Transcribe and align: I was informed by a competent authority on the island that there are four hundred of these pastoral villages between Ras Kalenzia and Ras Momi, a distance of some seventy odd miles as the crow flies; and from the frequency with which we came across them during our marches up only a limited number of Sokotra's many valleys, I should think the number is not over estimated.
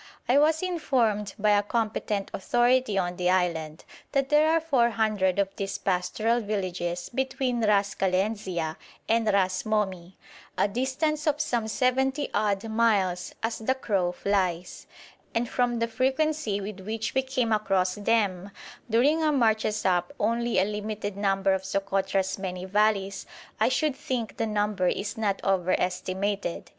I 0.27 0.39
was 0.39 0.63
informed 0.63 1.35
by 1.37 1.51
a 1.51 1.61
competent 1.61 2.31
authority 2.33 2.97
on 2.97 3.17
the 3.17 3.29
island 3.29 3.85
that 4.13 4.29
there 4.29 4.49
are 4.49 4.59
four 4.59 4.89
hundred 4.89 5.37
of 5.37 5.55
these 5.57 5.77
pastoral 5.77 6.41
villages 6.41 7.11
between 7.13 7.63
Ras 7.63 7.93
Kalenzia 7.93 8.77
and 9.07 9.27
Ras 9.31 9.61
Momi, 9.61 10.13
a 10.57 10.67
distance 10.67 11.27
of 11.27 11.39
some 11.39 11.67
seventy 11.67 12.31
odd 12.33 12.63
miles 12.67 13.35
as 13.43 13.59
the 13.59 13.75
crow 13.75 14.11
flies; 14.11 14.87
and 15.35 15.47
from 15.47 15.77
the 15.77 15.87
frequency 15.87 16.59
with 16.59 16.79
which 16.79 17.13
we 17.13 17.21
came 17.21 17.51
across 17.51 17.93
them 17.93 18.49
during 18.89 19.21
our 19.21 19.31
marches 19.31 19.85
up 19.85 20.13
only 20.19 20.57
a 20.57 20.65
limited 20.65 21.15
number 21.15 21.53
of 21.53 21.61
Sokotra's 21.63 22.39
many 22.39 22.65
valleys, 22.65 23.27
I 23.59 23.69
should 23.69 23.95
think 23.95 24.37
the 24.37 24.47
number 24.47 24.87
is 24.87 25.15
not 25.15 25.39
over 25.43 25.79
estimated. 25.79 26.69